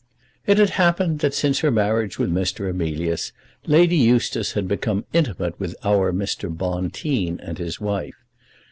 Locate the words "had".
0.57-0.71, 4.53-4.67